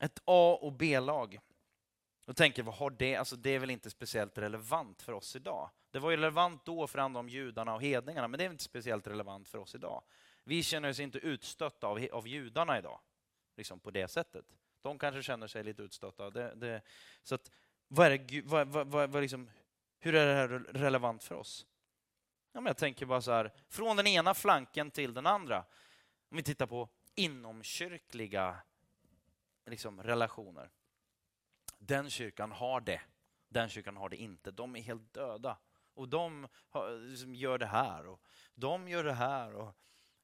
[0.03, 1.39] Ett A och B-lag.
[2.25, 3.17] Och tänker, vad har det?
[3.17, 5.71] Alltså det är väl inte speciellt relevant för oss idag.
[5.91, 8.65] Det var ju relevant då för andra om judarna och hedningarna, men det är inte
[8.65, 10.03] speciellt relevant för oss idag.
[10.45, 13.01] Vi känner oss inte utstötta av, av judarna idag,
[13.57, 14.45] liksom på det sättet.
[14.81, 16.31] De kanske känner sig lite utstötta.
[16.31, 16.83] Det, det,
[17.23, 17.51] så att,
[17.89, 19.51] vad är det, vad, vad, vad, vad liksom,
[19.99, 21.67] hur är det här relevant för oss?
[22.53, 25.65] Ja, men jag tänker bara så här, från den ena flanken till den andra.
[26.31, 28.57] Om vi tittar på inomkyrkliga
[29.67, 30.71] liksom, relationer.
[31.79, 33.01] Den kyrkan har det,
[33.49, 34.51] den kyrkan har det inte.
[34.51, 35.59] De är helt döda.
[35.95, 38.23] Och de har, liksom, gör det här och
[38.55, 39.55] de gör det här.
[39.55, 39.77] Och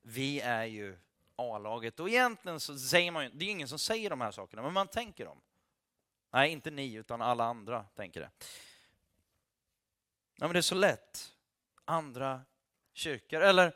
[0.02, 0.98] vi är ju
[1.36, 2.00] A-laget.
[2.00, 4.72] Och egentligen så säger man ju, det är ingen som säger de här sakerna, men
[4.72, 5.40] man tänker dem.
[6.30, 8.30] Nej, inte ni, utan alla andra tänker det.
[10.36, 11.36] Ja, men det är så lätt.
[11.84, 12.40] Andra
[12.92, 13.40] kyrkor.
[13.40, 13.72] Eller,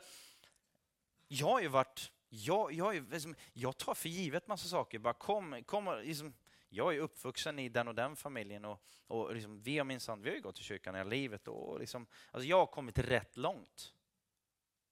[1.27, 2.11] jag har ju varit...
[2.35, 4.99] Jag, jag, liksom, jag tar för givet massa saker.
[4.99, 6.33] Bara kom, kom, liksom,
[6.69, 10.29] jag är uppvuxen i den och den familjen och, och liksom, vi har minsann, vi
[10.29, 11.47] har gått i kyrkan hela livet.
[11.47, 13.93] Och liksom, alltså jag har kommit rätt långt.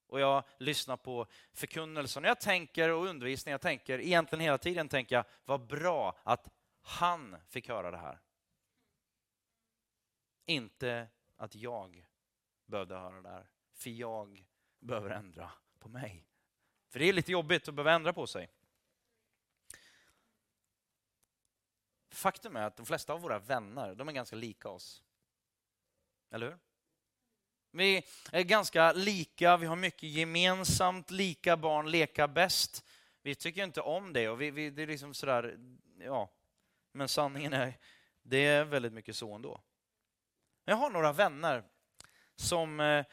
[0.08, 2.24] Och jag lyssnar på förkunnelsen.
[2.24, 6.50] Jag tänker och undervisning, jag tänker egentligen hela tiden tänker jag, vad bra att
[6.82, 8.20] han fick höra det här.
[10.46, 12.08] Inte att jag
[12.66, 13.50] behövde höra det här.
[13.74, 14.46] För jag
[14.80, 16.31] behöver ändra på mig.
[16.92, 18.50] För det är lite jobbigt att behöva ändra på sig.
[22.10, 25.04] Faktum är att de flesta av våra vänner, de är ganska lika oss.
[26.32, 26.58] Eller hur?
[27.72, 32.86] Vi är ganska lika, vi har mycket gemensamt, lika barn leka bäst.
[33.22, 35.60] Vi tycker inte om det och vi, vi, det är liksom sådär,
[36.00, 36.30] ja.
[36.92, 37.78] Men sanningen är,
[38.22, 39.62] det är väldigt mycket så ändå.
[40.66, 41.64] Jag har några vänner
[42.36, 43.06] som, eh,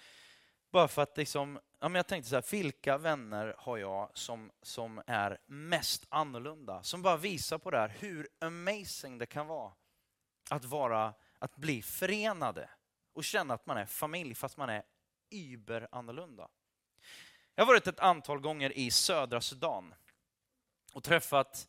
[0.70, 4.50] bara för att liksom, ja, men jag tänkte så här, vilka vänner har jag som,
[4.62, 6.82] som är mest annorlunda?
[6.82, 9.72] Som bara visar på det här, hur amazing det kan vara
[10.50, 12.70] att, vara, att bli förenade
[13.12, 14.82] och känna att man är familj fast man är
[15.30, 16.48] überannorlunda.
[17.54, 19.94] Jag har varit ett antal gånger i södra Sudan
[20.92, 21.68] och träffat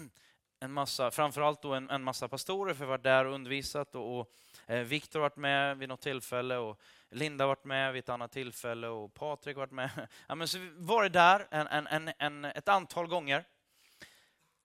[0.60, 3.94] en massa, framförallt då en, en massa pastorer, för jag har varit där och undervisat.
[3.94, 4.34] Och, och
[4.70, 6.80] Eh, Viktor har varit med vid något tillfälle, och
[7.10, 10.08] Linda har varit med vid ett annat tillfälle, och Patrik har varit med.
[10.28, 13.44] Ja, men så vi varit där en, en, en, en, ett antal gånger.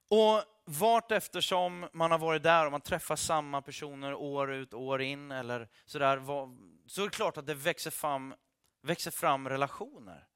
[0.10, 4.82] Och vart eftersom man har varit där och man träffar samma personer år ut och
[4.82, 6.22] år in, eller sådär,
[6.88, 8.36] så är det klart att det växer fram,
[8.82, 10.28] växer fram relationer.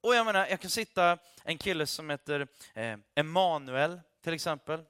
[0.00, 4.84] Och jag menar, jag kan sitta en kille som heter eh, Emanuel till exempel.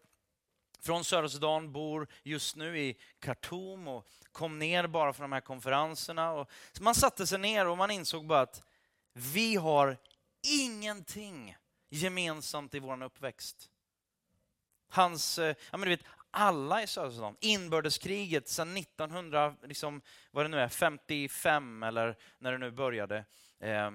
[0.81, 5.41] Från södra Sudan, bor just nu i Khartoum och kom ner bara från de här
[5.41, 6.33] konferenserna.
[6.33, 8.63] Och man satte sig ner och man insåg bara att
[9.13, 9.97] vi har
[10.43, 11.57] ingenting
[11.89, 13.71] gemensamt i vår uppväxt.
[14.89, 20.45] Hans, eh, ja men du vet, alla i södra Sudan, inbördeskriget sedan 1900, liksom, vad
[20.45, 23.25] det nu är, 55 eller när det nu började.
[23.59, 23.91] Eh,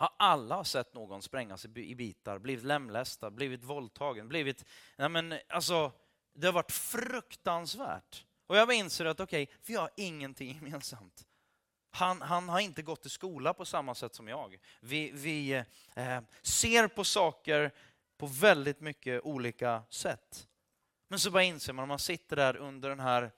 [0.00, 4.64] har alla sett någon sprängas i bitar, blivit lemlästad, blivit våldtagen, blivit...
[4.96, 5.92] Nej men, alltså,
[6.34, 8.24] det har varit fruktansvärt.
[8.46, 11.26] Och jag inser att okej, okay, vi har ingenting gemensamt.
[11.90, 14.56] Han, han, har inte gått i skola på samma sätt som jag.
[14.80, 17.72] Vi, vi eh, ser på saker
[18.18, 20.48] på väldigt mycket olika sätt.
[21.08, 23.32] Men så bara inser man, om man sitter där under den här,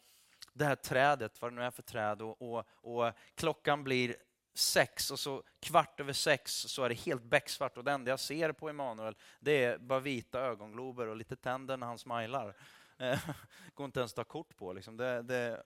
[0.52, 4.16] det här trädet, vad det nu är för träd, och, och, och klockan blir
[4.54, 8.20] sex och så kvart över sex så är det helt becksvart och det enda jag
[8.20, 12.56] ser på Emanuel det är bara vita ögonglober och lite tänder när han smilar.
[12.98, 13.28] Eh,
[13.74, 14.72] går inte ens att ta kort på.
[14.72, 14.96] Liksom.
[14.96, 15.62] Det, det,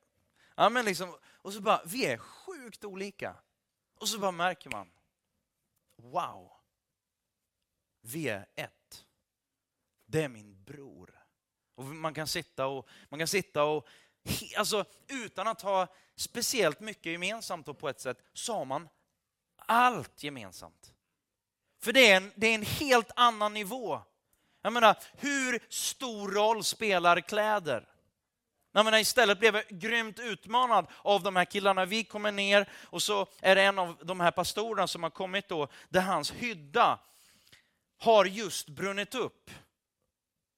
[0.55, 3.37] ja, men liksom, och så bara, vi är sjukt olika.
[3.94, 4.90] Och så bara märker man,
[5.96, 6.53] wow,
[8.01, 9.07] vi är ett.
[10.07, 11.22] Det är min bror.
[11.75, 13.88] Och man kan sitta och, man kan sitta och
[14.57, 15.87] alltså, utan att ha
[16.17, 18.89] speciellt mycket gemensamt på ett sätt, så har man
[19.57, 20.93] allt gemensamt.
[21.83, 24.01] För det är en, det är en helt annan nivå.
[24.62, 27.89] Jag menar, hur stor roll spelar kläder?
[28.73, 31.85] Jag menar, istället blev jag grymt utmanad av de här killarna.
[31.85, 35.49] Vi kommer ner och så är det en av de här pastorerna som har kommit
[35.49, 36.99] då, där hans hydda
[37.99, 39.51] har just brunnit upp.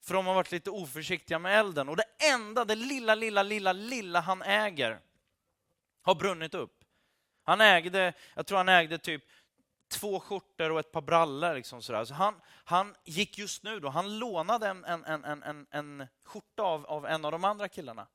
[0.05, 1.89] För de har varit lite oförsiktiga med elden.
[1.89, 5.01] Och det enda, det lilla, lilla, lilla, lilla han äger
[6.03, 6.85] har brunnit upp.
[7.45, 9.25] Han ägde, jag tror han ägde typ
[9.89, 11.55] två skjortor och ett par brallor.
[11.55, 12.05] Liksom sådär.
[12.05, 16.63] Så han, han gick just nu då, han lånade en, en, en, en, en skjorta
[16.63, 18.07] av, av en av de andra killarna.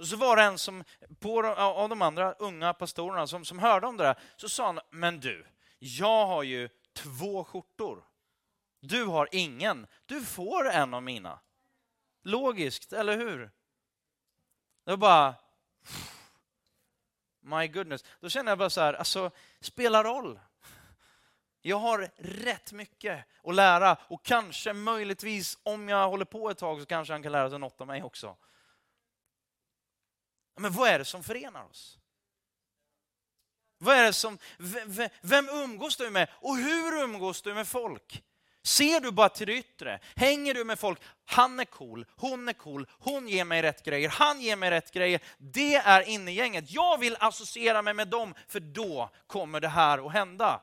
[0.00, 0.84] Och så var det en som,
[1.20, 4.80] på, av de andra unga pastorerna som, som hörde om det där, så sa han,
[4.90, 5.46] men du,
[5.78, 8.04] jag har ju två skjortor.
[8.80, 9.86] Du har ingen.
[10.06, 11.40] Du får en av mina.
[12.22, 13.50] Logiskt, eller hur?
[14.84, 15.34] Det var bara...
[17.40, 18.04] My goodness.
[18.20, 20.40] Då känner jag bara så här, alltså, spela roll.
[21.62, 26.80] Jag har rätt mycket att lära och kanske möjligtvis om jag håller på ett tag
[26.80, 28.36] så kanske han kan lära sig något av mig också.
[30.56, 31.98] Men vad är det som förenar oss?
[33.78, 34.38] Vad är det som,
[35.20, 38.24] vem umgås du med och hur umgås du med folk?
[38.62, 40.00] Ser du bara till det yttre?
[40.16, 41.00] Hänger du med folk?
[41.24, 44.92] Han är cool, hon är cool, hon ger mig rätt grejer, han ger mig rätt
[44.92, 45.20] grejer.
[45.38, 46.70] Det är innegänget.
[46.70, 50.62] Jag vill associera mig med dem, för då kommer det här att hända.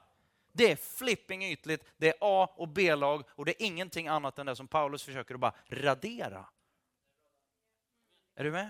[0.54, 4.46] Det är flipping ytligt, det är A och B-lag och det är ingenting annat än
[4.46, 6.46] det som Paulus försöker att bara radera.
[8.36, 8.70] Är du med?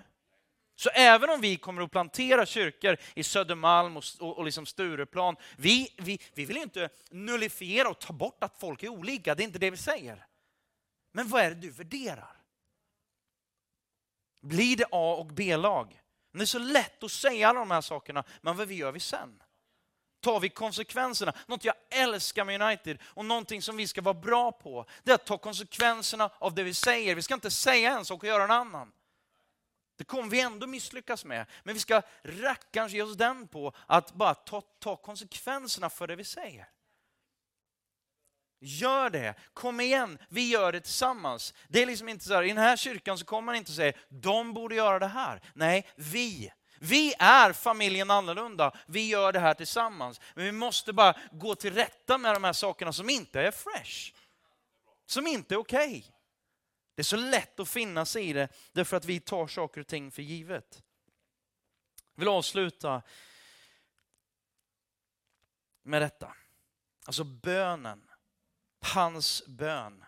[0.79, 5.35] Så även om vi kommer att plantera kyrkor i Södermalm och, och, och liksom Stureplan,
[5.57, 9.45] vi, vi, vi vill inte nullifiera och ta bort att folk är olika, det är
[9.45, 10.25] inte det vi säger.
[11.11, 12.41] Men vad är det du värderar?
[14.41, 16.01] Blir det A och B-lag?
[16.33, 19.43] Det är så lätt att säga alla de här sakerna, men vad gör vi sen?
[20.21, 21.33] Tar vi konsekvenserna?
[21.47, 25.15] Något jag älskar med United och någonting som vi ska vara bra på, det är
[25.15, 27.15] att ta konsekvenserna av det vi säger.
[27.15, 28.91] Vi ska inte säga en sak och göra en annan.
[29.97, 31.45] Det kommer vi ändå misslyckas med.
[31.63, 36.15] Men vi ska rackarns ge oss den på att bara ta, ta konsekvenserna för det
[36.15, 36.69] vi säger.
[38.59, 41.53] Gör det, kom igen, vi gör det tillsammans.
[41.67, 43.93] Det är liksom inte så här, i den här kyrkan så kommer man inte säga,
[44.09, 45.41] de borde göra det här.
[45.53, 46.51] Nej, vi.
[46.79, 50.21] Vi är familjen annorlunda, vi gör det här tillsammans.
[50.35, 54.13] Men vi måste bara gå till rätta med de här sakerna som inte är fresh.
[55.05, 55.87] Som inte är okej.
[55.87, 56.16] Okay.
[56.97, 59.87] Det är så lätt att finna sig i det, därför att vi tar saker och
[59.87, 60.83] ting för givet.
[62.15, 63.01] Jag vill avsluta
[65.83, 66.35] med detta.
[67.05, 68.09] Alltså bönen,
[68.79, 70.03] hans bön.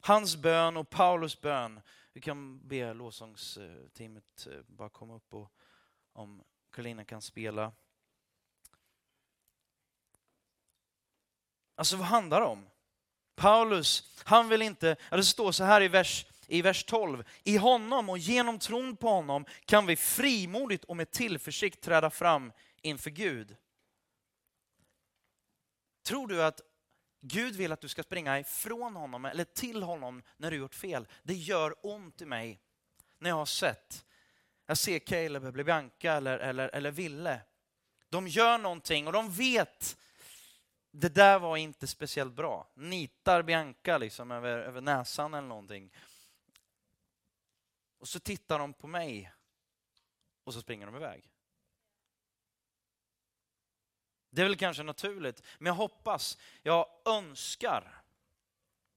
[0.00, 1.80] Hans bön och Paulus bön.
[2.12, 5.52] Vi kan be lovsångsteamet eh, bara komma upp och
[6.12, 7.72] om Karolina kan spela.
[11.74, 12.66] Alltså vad handlar det om?
[13.40, 17.24] Paulus, han vill inte, det står så här i vers, i vers 12.
[17.44, 22.52] I honom och genom tron på honom kan vi frimodigt och med tillförsikt träda fram
[22.82, 23.56] inför Gud.
[26.02, 26.60] Tror du att
[27.20, 31.06] Gud vill att du ska springa ifrån honom eller till honom när du gjort fel?
[31.22, 32.60] Det gör ont i mig
[33.18, 34.04] när jag har sett,
[34.66, 37.40] jag ser Caleb eller Bianca eller, eller, eller Ville.
[38.08, 39.96] De gör någonting och de vet
[40.90, 42.68] det där var inte speciellt bra.
[42.74, 45.92] Nitar Bianca liksom över, över näsan eller någonting.
[47.98, 49.32] Och så tittar de på mig
[50.44, 51.30] och så springer de iväg.
[54.30, 58.02] Det är väl kanske naturligt, men jag hoppas, jag önskar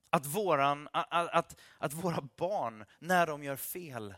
[0.09, 4.15] att, våran, att, att, att våra barn, när de gör fel,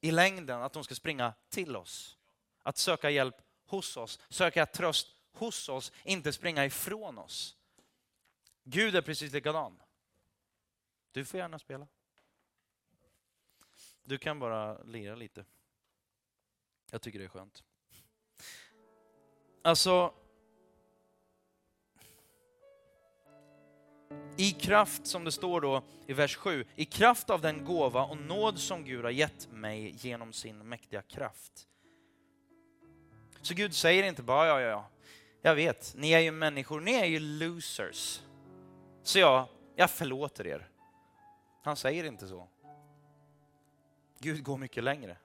[0.00, 2.18] i längden, att de ska springa till oss.
[2.62, 7.56] Att söka hjälp hos oss, söka tröst hos oss, inte springa ifrån oss.
[8.64, 9.82] Gud är precis likadan.
[11.12, 11.86] Du får gärna spela.
[14.04, 15.44] Du kan bara lira lite.
[16.90, 17.64] Jag tycker det är skönt.
[19.62, 20.14] Alltså,
[24.36, 28.16] i kraft, som det står då i vers 7, i kraft av den gåva och
[28.16, 31.68] nåd som Gud har gett mig genom sin mäktiga kraft.
[33.42, 34.90] Så Gud säger inte bara ja, ja, ja,
[35.46, 38.20] jag vet, ni är ju människor, ni är ju losers.
[39.02, 40.68] Så jag, jag förlåter er.
[41.62, 42.48] Han säger inte så.
[44.18, 45.16] Gud går mycket längre.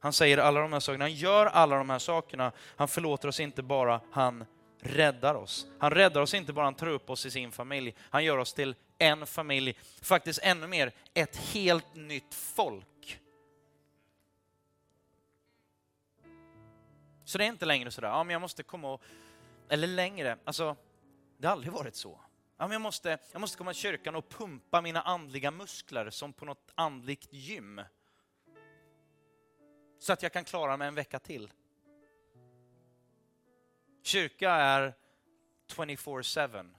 [0.00, 2.52] Han säger alla de här sakerna, han gör alla de här sakerna.
[2.76, 4.44] Han förlåter oss inte bara, han
[4.80, 5.66] räddar oss.
[5.78, 7.94] Han räddar oss inte bara, han tar upp oss i sin familj.
[7.98, 12.86] Han gör oss till en familj, faktiskt ännu mer, ett helt nytt folk.
[17.34, 19.02] Så det är inte längre sådär, ja men jag måste komma och,
[19.68, 20.76] eller längre, alltså
[21.38, 22.20] det har aldrig varit så.
[22.56, 26.32] Ja, men jag, måste, jag måste komma till kyrkan och pumpa mina andliga muskler som
[26.32, 27.80] på något andligt gym
[29.98, 31.52] så att jag kan klara mig en vecka till.
[34.02, 34.94] Kyrka är
[35.68, 36.74] 24-7.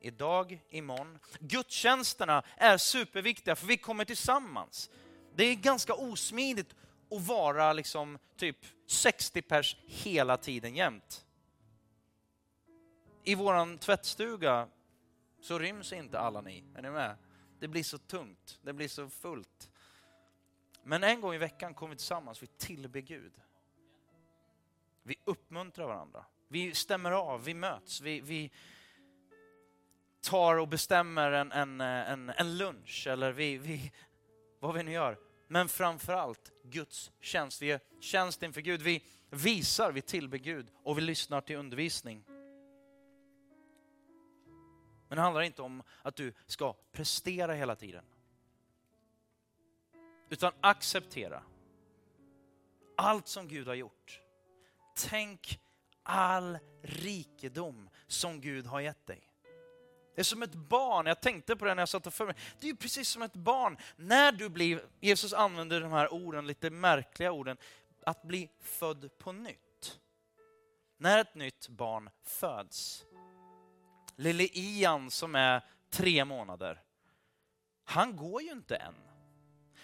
[0.00, 1.18] Idag, imorgon.
[1.38, 4.90] Gudstjänsterna är superviktiga för vi kommer tillsammans.
[5.34, 6.74] Det är ganska osmidigt
[7.10, 8.56] att vara liksom typ
[8.86, 11.26] 60 pers hela tiden jämt.
[13.24, 14.68] I våran tvättstuga
[15.40, 16.64] så ryms inte alla ni.
[16.74, 17.16] Är ni med?
[17.58, 19.70] Det blir så tungt, det blir så fullt.
[20.82, 23.32] Men en gång i veckan kommer vi tillsammans, vi tillber Gud.
[25.02, 26.24] Vi uppmuntrar varandra.
[26.48, 28.50] Vi stämmer av, vi möts, vi, vi
[30.20, 33.92] tar och bestämmer en, en, en, en lunch eller vi, vi,
[34.60, 35.18] vad vi nu gör.
[35.46, 37.62] Men framförallt Guds tjänst.
[37.62, 38.82] Vi är tjänst inför Gud.
[38.82, 42.24] Vi visar, vi tillber Gud och vi lyssnar till undervisning.
[45.08, 48.04] Men det handlar inte om att du ska prestera hela tiden.
[50.28, 51.42] Utan acceptera
[52.96, 54.20] allt som Gud har gjort.
[54.96, 55.60] Tänk
[56.02, 59.33] all rikedom som Gud har gett dig.
[60.14, 62.34] Det är som ett barn, jag tänkte på det när jag satt och för mig.
[62.60, 63.76] Det är ju precis som ett barn.
[63.96, 67.56] När du blir, Jesus använder de här orden, lite märkliga orden,
[68.06, 70.00] att bli född på nytt.
[70.98, 73.04] När ett nytt barn föds.
[74.16, 76.82] Lille Ian som är tre månader,
[77.84, 78.94] han går ju inte än.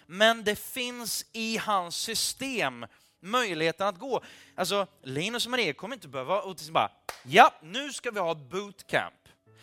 [0.06, 2.86] Men det finns i hans system
[3.20, 4.22] möjligheten att gå.
[4.54, 6.90] Alltså, Linus och Maria kommer inte behöva och bara,
[7.22, 9.19] ja, nu ska vi ha bootcamp.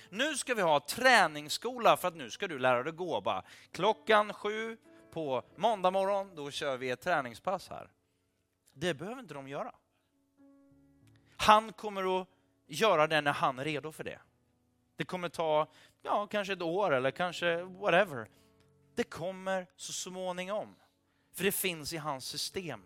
[0.09, 3.21] Nu ska vi ha träningsskola för att nu ska du lära dig gå.
[3.21, 4.77] Bara, klockan sju
[5.11, 7.91] på måndag morgon, då kör vi ett träningspass här.
[8.73, 9.75] Det behöver inte de göra.
[11.37, 12.27] Han kommer att
[12.67, 14.19] göra det när han är redo för det.
[14.95, 15.67] Det kommer ta,
[16.01, 18.29] ja, kanske ett år eller kanske whatever.
[18.95, 20.75] Det kommer så småningom.
[21.33, 22.83] För det finns i hans system.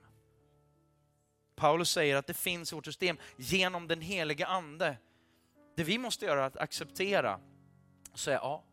[1.56, 4.98] Paulus säger att det finns i vårt system genom den heliga ande.
[5.76, 7.40] Det vi måste göra är att acceptera
[8.12, 8.64] och säga ja,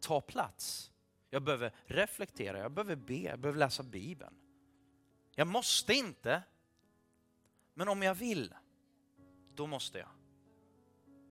[0.00, 0.90] ta plats.
[1.30, 4.34] Jag behöver reflektera, jag behöver be, jag behöver läsa Bibeln.
[5.34, 6.42] Jag måste inte,
[7.74, 8.54] men om jag vill,
[9.54, 10.08] då måste jag.